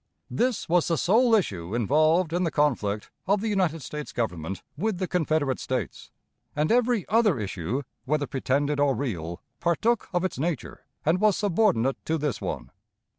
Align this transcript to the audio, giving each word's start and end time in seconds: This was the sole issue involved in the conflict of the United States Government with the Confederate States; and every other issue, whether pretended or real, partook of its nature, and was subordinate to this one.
This 0.31 0.67
was 0.67 0.87
the 0.87 0.97
sole 0.97 1.35
issue 1.35 1.75
involved 1.75 2.33
in 2.33 2.43
the 2.43 2.49
conflict 2.49 3.11
of 3.27 3.39
the 3.39 3.49
United 3.49 3.83
States 3.83 4.11
Government 4.11 4.63
with 4.75 4.97
the 4.97 5.07
Confederate 5.07 5.59
States; 5.59 6.09
and 6.55 6.71
every 6.71 7.07
other 7.07 7.39
issue, 7.39 7.83
whether 8.05 8.25
pretended 8.25 8.79
or 8.79 8.95
real, 8.95 9.43
partook 9.59 10.07
of 10.11 10.23
its 10.25 10.39
nature, 10.39 10.87
and 11.05 11.21
was 11.21 11.37
subordinate 11.37 12.03
to 12.05 12.17
this 12.17 12.41
one. 12.41 12.71